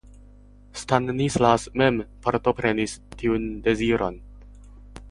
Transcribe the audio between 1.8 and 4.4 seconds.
mem partoprenis tiun deziron.